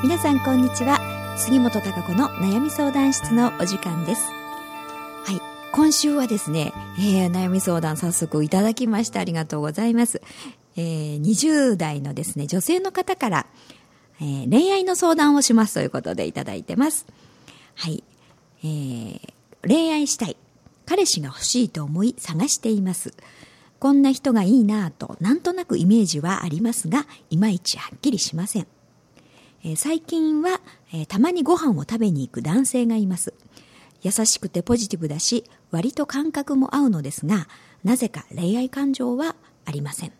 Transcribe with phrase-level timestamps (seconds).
[0.00, 1.00] 皆さんこんにちは。
[1.36, 4.30] 杉本孝子の悩み相談室のお時間です。
[5.24, 5.40] はい。
[5.72, 10.22] 今週はですね、えー、悩み相談早速いただきましてありがとうございます、
[10.76, 13.46] えー、20代のですね女性の方から、
[14.20, 17.04] えー、恋愛の相談をしますということでいただいてます。
[17.74, 18.04] はい、
[18.62, 19.20] えー、
[19.66, 20.36] 恋愛したい。
[20.86, 23.14] 彼氏が欲しいと思い探しています。
[23.80, 28.68] こんな人がいいなぁとなんとなくイメージはありますがいまいちはっきりしません。
[29.64, 30.60] えー、最近は、
[30.92, 33.34] えー、たまにご飯を食べに行く男性がいます。
[34.02, 37.48] 優しくてポジティブだし、割と感覚も合うのですが、
[37.84, 39.34] なぜか恋愛感情は
[39.64, 40.12] ありません。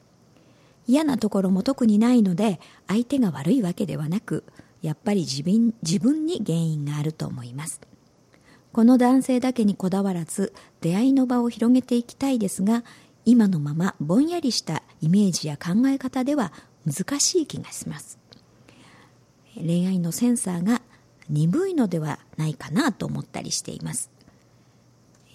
[0.86, 4.44] 嫌なところも特にないので、相手が悪いわけではなく、
[4.82, 7.80] やっぱり自分自分に原因があると思います。
[8.72, 12.84] この男性だけにこだわらず、出会いの場を広げていきたいですが、
[13.24, 16.52] 今のままぼんやりしたイメージや考え方では
[16.86, 18.17] 難しい気がします。
[19.64, 20.82] 恋愛のセンサーが
[21.28, 24.10] 鈍いのではないかなと思ったりしています、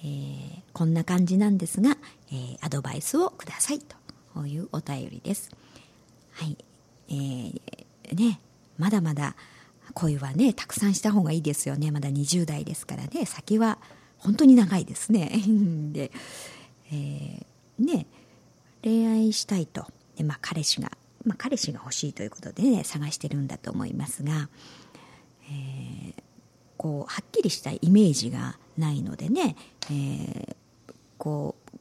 [0.04, 1.98] えー、こんな感じなんですが、
[2.32, 5.52] えー、アドバイスをくださいというお便りです。
[6.32, 6.58] はい。
[7.10, 7.52] えー、
[8.16, 8.40] ね
[8.78, 9.36] まだまだ
[9.94, 11.92] 恋はねたくさんした方がいいですよね。
[11.92, 13.26] まだ20代ですからね。
[13.26, 13.78] 先は
[14.18, 15.32] 本当に長いですね。
[15.94, 16.12] で、
[16.92, 18.08] えー、ね
[18.84, 19.86] 恋愛したいと。
[20.18, 20.92] で、まあ、彼氏が
[21.26, 24.50] まあ、彼氏が欲しいということで、ね、探してるんだと思いますが、
[25.50, 26.14] えー、
[26.78, 29.56] こうはっきりしたイメージがないのでね、
[29.90, 31.74] えー、こう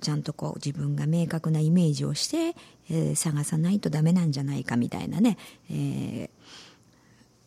[0.00, 2.54] ちゃんとこう自分が明確なイメージをして、
[2.90, 5.38] えー、探さないとダメなんじゃないかみたいなね、
[5.70, 6.28] えー、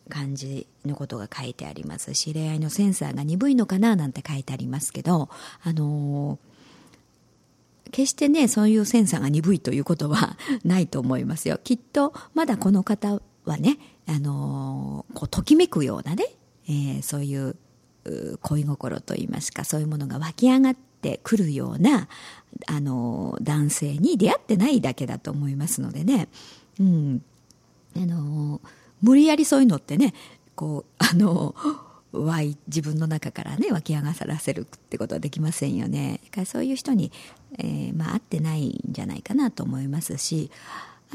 [0.09, 2.13] 感じのことが書いてあります。
[2.15, 5.29] し恋愛のセンサーが鈍いのかななんて書いてありますけど、
[5.63, 6.48] あのー
[7.91, 11.59] 決してね、そういうセンサーが鈍いということは ないと思いますよ。
[11.63, 16.25] きっと、まだこの方はね、あの、こう、ときめくようなね、
[16.67, 17.55] えー、そういう
[18.41, 22.07] 恋心といいますか、そういうものが湧き上がってくるような、
[22.67, 26.27] あの、男性に出会ってないだけだと思いますのでね、
[26.79, 27.21] うん、
[27.95, 28.61] あの
[29.01, 30.13] 無理やりそういうのってね、
[30.55, 31.55] こう、 あの
[32.67, 36.21] 自分の中からね湧き上がらせるってことはできませんよね。
[36.45, 37.11] そういう人に、
[37.57, 40.51] えー、まあ、合ってないんじゃないかなと思いますし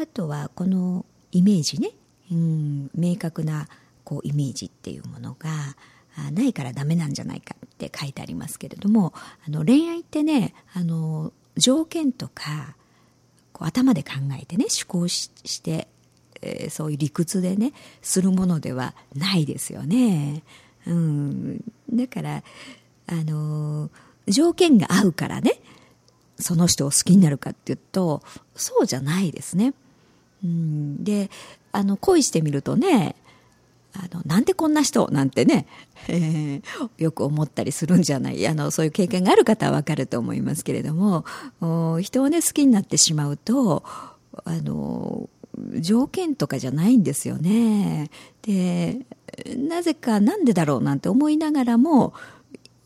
[0.00, 1.90] あとはこのイメージね、
[2.32, 3.68] うん、明確な
[4.04, 5.50] こうイメージっていうものが
[6.32, 9.12] ないからダメなんじゃないかって書いてありますけれども
[9.46, 12.76] あの恋愛ってねあの条件とか
[13.52, 15.88] こう頭で考えてね思考しして、
[16.40, 20.42] えー、そういう理屈でねするものではないですよね。
[20.86, 22.42] うん、だから
[23.06, 23.90] あの
[24.28, 25.60] 条件が合うからね
[26.38, 28.22] その人を好きになるかっていうと
[28.54, 29.74] そうじゃないですね。
[30.44, 31.30] うん、で
[31.72, 33.16] あの恋してみるとね
[33.94, 35.66] あのなんでこんな人なんてね、
[36.08, 36.62] えー、
[36.98, 41.24] よく思ったりするんじゃないあのそういう経験がある方はわかると思いますけれども
[42.00, 43.84] 人をね好きになってしまうと
[44.44, 45.28] あの
[45.78, 48.10] 条件とかじゃないんですよね。
[48.42, 49.06] で
[49.56, 52.12] なぜかなんでだろうなんて思いながらも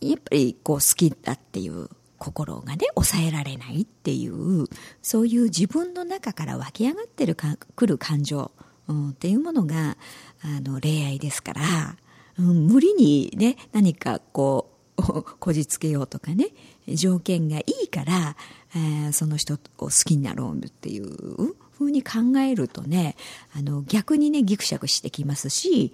[0.01, 4.67] やっぱりこう好きだっていう心がね抑えられないっていう
[5.03, 8.51] そういう自分の中から湧き上がってるかくる感情、
[8.89, 9.97] うん、っていうものが
[10.43, 11.97] あの恋愛ですから、
[12.39, 14.79] うん、無理にね何かこう
[15.39, 16.49] こじつけようとかね
[16.89, 18.37] 条件がいいから、
[18.75, 23.17] えー、その人を好きになろうっていうふうに考えるとね
[23.57, 25.93] あの逆にねギクシャクしてきますし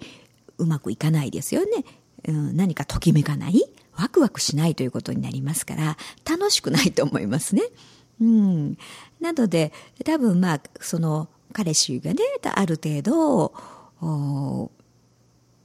[0.57, 1.83] うまくいかないですよね。
[2.27, 3.61] うん、何かときめかない
[3.97, 5.97] ワクワクしないということになりますから
[6.29, 7.63] 楽しくないと思いますね。
[8.21, 8.77] うん、
[9.19, 9.73] なので
[10.03, 13.53] 多分まあその彼氏がねある程度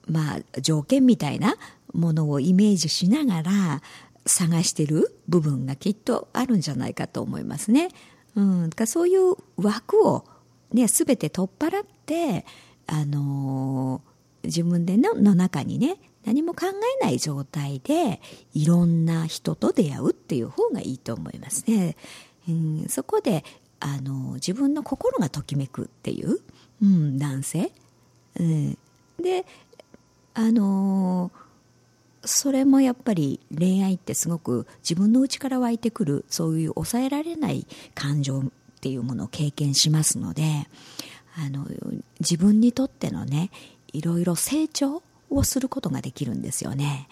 [0.07, 1.57] まあ条件みたいな
[1.93, 3.83] ものをイメージしながら
[4.27, 7.89] 探してる部分がきっとあるんじゃないかと思いますね。
[8.37, 10.25] うん、かそういう枠を
[10.73, 12.45] ね全て取っ払って
[12.87, 14.03] あの
[14.45, 16.67] 自分でのの中にね何も考
[17.01, 18.21] えない状態で
[18.53, 21.97] いろんな人と出会うっていう方がいいと思いますね。
[22.49, 23.45] うん、そこで
[23.81, 26.41] あの自分の心がときめくっていう、
[26.83, 27.73] うん、男性、
[28.39, 28.79] うん、
[29.21, 29.47] で
[30.35, 31.31] あの
[32.25, 38.43] それもやっぱり恋愛ってすごく自分の内から湧いてくるそういう抑えられない感情っ
[38.81, 40.67] ていうものを経験しますので
[41.37, 41.67] あの
[42.21, 43.51] 自分にとってのね
[43.93, 47.09] いろいろ成長をすることができるんですよね。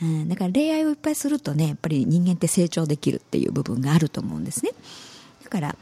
[0.00, 4.72] うん、だから恋愛をいっぱいするとねやっぱり人間って成長できるっていう部分があると思うんですね。
[5.44, 5.76] だから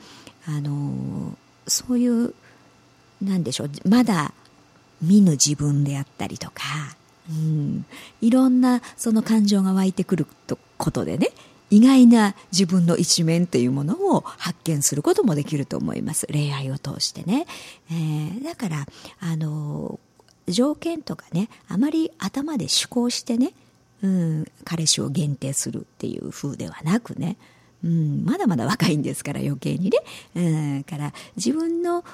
[0.46, 2.34] あのそういう
[3.22, 4.32] なんでしょうまだ
[5.02, 6.62] 見ぬ自分であったりとか、
[7.30, 7.86] うん、
[8.20, 10.26] いろんなその感情が湧いてくる
[10.76, 11.30] ことでね
[11.70, 17.46] 意外な自分の一面というものを発見することもできると思います恋愛を通してね、
[17.90, 18.86] えー、だから
[19.20, 20.00] あの
[20.50, 23.52] 条件とかねあまり頭で思考してね、
[24.02, 27.36] うん、彼氏を限定するっていう風ではなくね
[27.82, 29.98] うん、まだまだ若いんですから余計にね、
[30.34, 30.40] う
[30.80, 32.04] ん、から自分の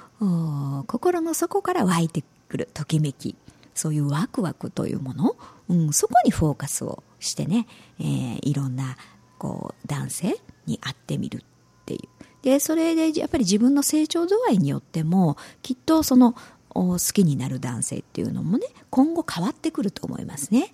[0.87, 3.35] 心の底から湧いてくるときめき
[3.75, 5.37] そういうワクワクというもの、
[5.69, 7.67] うん、そこにフォーカスをしてね、
[7.99, 8.97] えー、いろんな
[9.39, 10.37] こう男性
[10.67, 12.01] に会ってみるっていう。
[12.43, 16.37] でそれでやっぱり自分の成長度合いによってもきっとその
[16.85, 20.73] 好きになる男性っていうのもね今後変わってくると思いますね。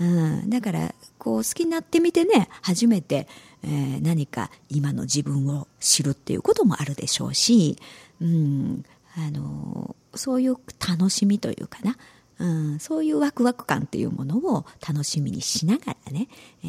[0.00, 3.26] うん、だからこう好きになってみてね初めて、
[3.64, 7.76] えー、何か今の自分を知るっていうこともあるでしょうし、
[8.20, 8.84] うん、
[9.16, 10.56] あのそういう
[10.88, 11.96] 楽しみというかな、
[12.38, 16.28] うん、そういうワクワク感っていうものを楽しみにしながらね、
[16.62, 16.66] え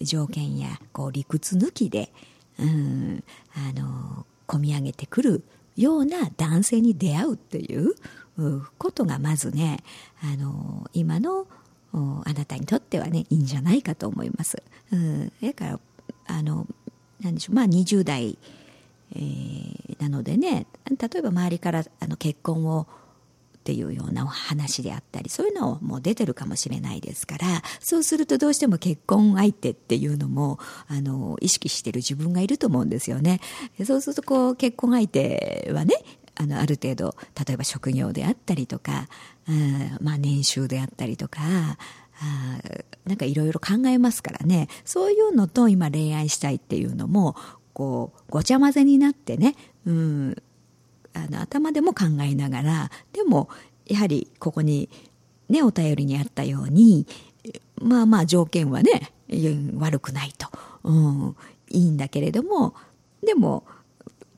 [0.00, 2.10] ー、条件やこう理屈抜きで、
[2.58, 3.22] うん、
[3.54, 5.44] あの込み上げてくる
[5.76, 7.94] ような男性に出会うっていう
[8.78, 9.78] ことがまずね
[10.22, 11.46] あの今の
[11.92, 14.62] あなたにとってはねいいんじゃないかと思います。
[14.92, 15.80] うん、だから
[16.26, 16.66] あの
[17.20, 18.36] なんでしょうまあ20代、
[19.14, 22.86] えー、なのでね例えば周りからあの結婚を
[23.64, 27.46] っていうようなお話であったりそういうのも出てるかもしれないですから
[27.80, 33.40] そうするとどうしても結婚相手っていうのもあの意識してる自分がいると思うんですよね。
[33.86, 35.94] そうするとこう結婚相手はね
[36.34, 37.16] あのある程度
[37.46, 39.08] 例えば職業であったりとか、
[39.48, 41.78] うんまあ、年収であったりとかあ
[43.06, 47.34] なんかいろいろ考えますからねそういうのと今恋愛したいっていうのも
[47.72, 49.56] こうごちゃ混ぜになってね、
[49.86, 50.42] うん、
[51.14, 53.48] あの頭でも考えながらでも
[53.86, 54.88] やはりここに
[55.48, 57.06] ねお便りにあったように
[57.80, 59.12] まあまあ条件はね
[59.76, 60.48] 悪くないと、
[60.84, 61.36] うん、
[61.70, 62.74] いいんだけれども
[63.22, 63.64] でも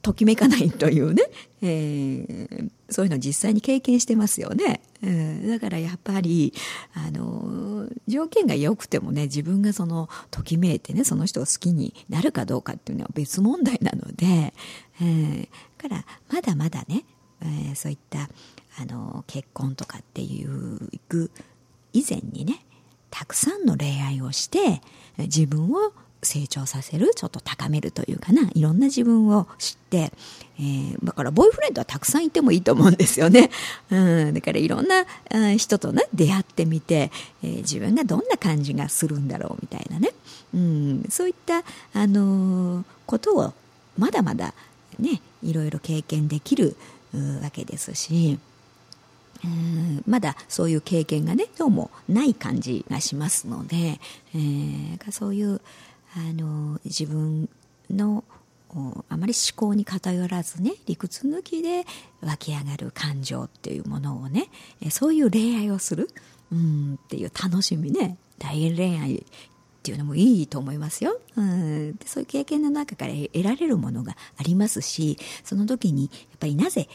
[0.06, 1.24] ときめかないというね、
[1.62, 4.80] えー、そういうの実際に経験してますよね。
[5.02, 6.54] うん、だからやっぱり、
[6.94, 14.54] あの、条件が良くてもね、自分がその、ときめいてね、その人を好きになるかどうかっていうのは別問題なので、
[15.00, 15.48] えー、
[15.88, 17.04] から、まだまだね、
[17.42, 18.28] えー、そういった、
[18.80, 20.90] あの、結婚とかっていう
[21.92, 22.64] 以前にね、
[23.10, 24.80] たくさんの恋愛をして、
[25.18, 25.92] 自分を
[26.22, 30.12] 成長させるちょっと高めるというかないろんな自分を知って、
[30.58, 33.50] えー、だからボーイフレンドはたくさんいてもいいと思うんですよね、
[33.90, 37.10] うん、だからいろんな、うん、人とね出会ってみて、
[37.42, 40.12] えー、自分がどんな感じがするんだろうみたいなね、
[40.54, 43.54] うん、そういった、あのー、ことを
[43.96, 44.54] まだまだ
[44.98, 46.76] ねいろいろ経験できる
[47.42, 48.38] わけですし、
[49.44, 54.00] うんまだそういう経験がねどうもない感じがしますので、
[54.34, 55.60] えー、そういう
[56.16, 57.48] あの自分
[57.90, 58.24] の
[59.08, 61.84] あまり思考に偏らずね理屈抜きで
[62.22, 64.48] 湧き上がる感情っていうものをね
[64.90, 66.10] そういう恋愛をする
[66.52, 69.24] うんっていう楽しみね大恋愛
[69.86, 76.88] っていうのもいいと思いますよ、うん、でそういう経験の中から得られるものがありますしその時にやっぱりなぜ、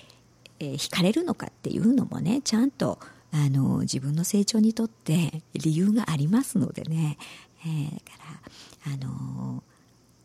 [0.59, 2.99] えー、惹かれるのかっていうのもねちゃんと
[3.31, 7.17] あの自分の成長にとって理由がありますのでね、
[7.65, 8.01] えー、だか
[8.85, 9.63] らあの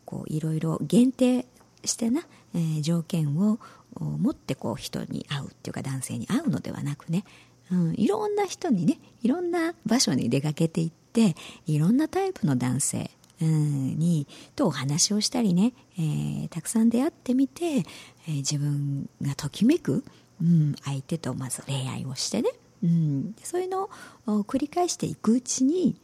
[0.03, 1.45] こういろいろ限定
[1.85, 3.59] してな、えー、条件を
[3.97, 7.23] 持ってこう人に会うっていうか男性に会うのではなくね、
[7.71, 13.09] うん、いろんな人にねいろんな場所に出かけていってでいろんなタイプの男性、
[13.39, 20.03] にとお話をしたりね、えー、たくさん出会ってみて、えー、自分がときめく、
[20.41, 22.49] うん、相手とまず恋愛をしてね、
[22.83, 23.89] うん、そういうの
[24.25, 25.95] を繰り返していくうちに、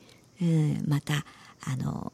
[0.41, 1.25] うん、また
[1.65, 2.13] あの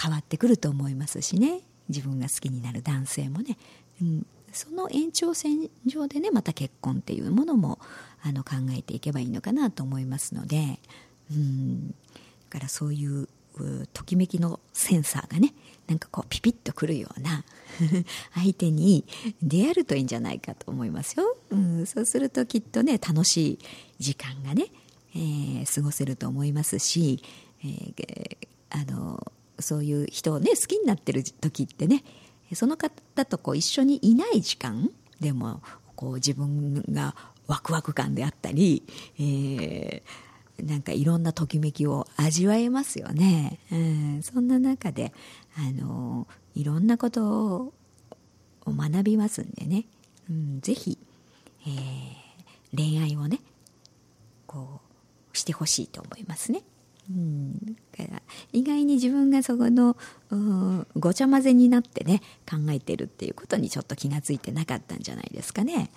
[0.00, 3.56] 変わってくると思いますしね自分が好きになる男性もね、
[4.02, 7.78] うん、その延長線上でねまた結婚っていうものも
[8.22, 10.80] あの考えていけばいいのかなと思いますので、
[11.30, 11.94] うん、だ
[12.50, 13.28] からそういう
[13.92, 15.52] ときめきのセンサーがね
[15.88, 17.44] なんかこうピピッとくるような
[18.34, 19.04] 相手に
[19.42, 23.58] 出会えるといいんじゃないかと思いますよ、うん、そうするときっとね楽しい
[23.98, 24.66] 時間がね、
[25.14, 27.22] えー、過ごせると思いますし、
[27.64, 28.36] えー、
[28.70, 32.04] あのそういう人をね好きになってる時ってね
[32.54, 35.62] その方とこう一緒にいない時間でも
[35.96, 37.14] こう自分が
[37.46, 38.84] ワクワク感であったり、
[39.18, 40.02] えー、
[40.62, 45.12] なんかいろんなときめきを味わえますよね、うん、そんな中で
[45.56, 47.72] あのいろんなことを
[48.66, 49.84] 学びますんでね、
[50.28, 50.98] うん、ぜひ、
[51.66, 53.40] えー、恋愛をね
[54.46, 54.80] こ
[55.32, 56.62] うしてほしいと思いますね。
[57.10, 57.58] うん、
[57.96, 58.22] だから
[58.52, 59.96] 意外に自分がそこの
[60.96, 65.90] ごちゃ混ぜになってね考えてるっていうことにちょっと気が付いてなかったんじゃないですかね。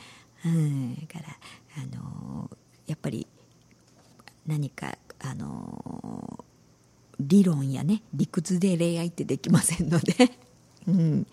[0.46, 1.26] うん、だから
[1.84, 2.50] あの
[2.88, 3.28] やっぱり
[4.48, 6.44] 何かあの
[7.20, 10.14] 理論やね理屈で恋愛ってできませんので。
[10.88, 11.28] うん、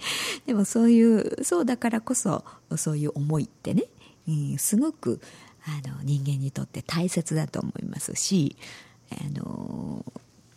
[0.45, 2.45] でもそういうそうだからこそ
[2.77, 3.85] そういう思いってね、
[4.29, 5.23] うん、すごく
[5.65, 8.57] あの人間にとって大切だと思いますし
[9.11, 10.05] あの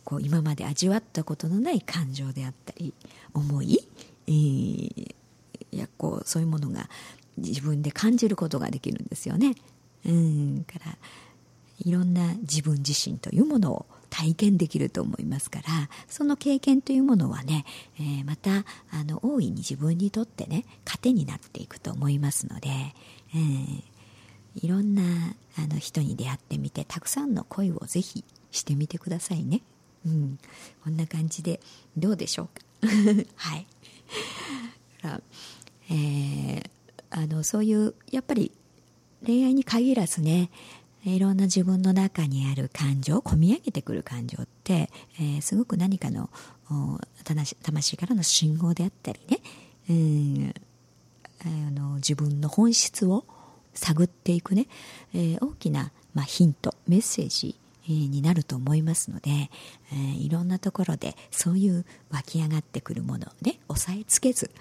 [0.03, 2.93] こう今まで味わったことのない感情であったり
[3.33, 3.79] 思い、
[4.27, 5.15] えー、
[5.71, 6.89] やこうそういうものが
[7.37, 9.55] 自分で感じることができるんですよね。
[10.05, 10.65] うん。
[10.65, 10.97] から
[11.83, 15.65] いろんな自分自身というものを体験できると思いますから
[16.07, 17.65] その経験というものはね、
[17.97, 23.83] えー、またあの大いに自分にとってね糧になっていくと思いますので、えー、
[24.55, 25.01] いろんな
[25.57, 29.61] あの人に出会ってみてたくさんの恋をぜひしてみてくださいね。
[30.05, 30.39] うん、
[30.83, 31.61] こんな感じで
[31.95, 32.47] どうでしょう
[32.87, 32.87] か？
[33.35, 33.65] はい。
[35.89, 36.69] えー、
[37.09, 38.51] あのそういうやっぱり
[39.25, 40.49] 恋愛に限らずね
[41.03, 44.89] いろんな自分の中にある感情込み上げてくる感情って、
[45.19, 46.29] えー、すごく何かの
[47.23, 49.39] 魂からの信号であったりね、
[49.89, 50.53] うん、
[51.43, 53.25] あの自分の本質を
[53.73, 54.67] 探っていくね、
[55.13, 57.55] えー、大きな、まあ、ヒントメッセージ
[57.87, 64.51] になると思いますので、えー、いろんなところでそういう湧き上がってくるものをね押さえつけず、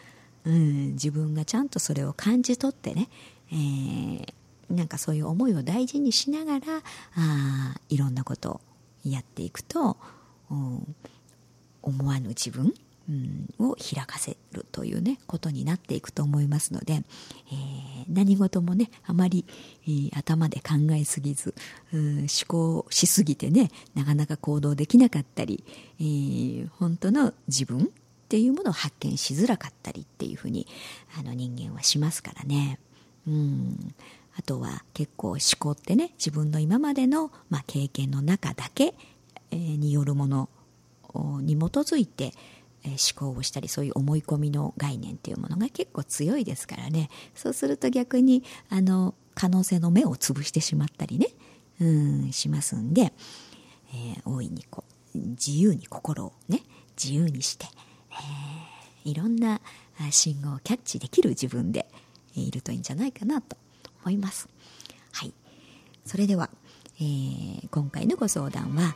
[0.44, 3.08] うん、自分がちゃんとそれを感じ取ってね、
[3.52, 4.34] えー、
[4.70, 6.66] なんかそういう思いを大事にしながら
[7.16, 8.60] あいろんなことを
[9.04, 9.96] やっていくと
[11.82, 12.72] 思わぬ自分、
[13.08, 17.02] うん、を開かせるというねことになっていくと思いますので、えー、
[18.08, 19.44] 何事もねあまり、
[19.84, 21.54] えー、頭で考えすぎず、
[21.92, 25.64] 思考しすぎてねなかなか行動できなかったり、
[25.98, 27.88] えー、本当の自分っ
[28.28, 30.68] ていうものを発見しづらかったりっていうふうに
[31.18, 32.78] あの人間はしますからね。
[33.26, 33.94] うん
[34.36, 38.94] あとは結構思考ってね自分の今までの、まあ、経験の中だけ、
[39.50, 40.48] えー、によるもの
[41.42, 42.32] に基づいて、
[42.84, 47.10] えー、思考をしたりそういう思い込みの概念っていうものが結構強いですからね。
[47.34, 51.28] そうすると逆にあの可能性の目を潰してしまったりね
[51.80, 53.12] うんしますんで、
[53.92, 54.84] えー、大いにこ
[55.14, 56.62] う自由に心をね
[57.02, 57.66] 自由にして、
[59.04, 59.60] えー、いろんな
[60.10, 61.86] 信号をキャッチできる自分で
[62.34, 63.56] いるといいんじゃないかなと。
[64.04, 64.48] 思います。
[65.12, 65.32] はい。
[66.04, 66.50] それでは、
[67.00, 68.94] えー、今回のご相談は、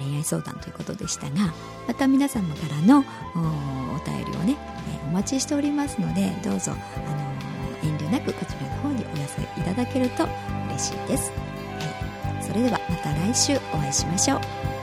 [0.00, 1.52] え恋愛相談ということでしたが、
[1.86, 4.56] また皆様からのお便りをね、
[5.02, 10.24] えー、お待ちしておりますので、どうぞ、あの遠慮なくこちらの方にお寄せいただけると
[10.68, 11.30] 嬉しいです。
[11.32, 12.42] はい。
[12.42, 14.73] それではまた来週お会いしましょう。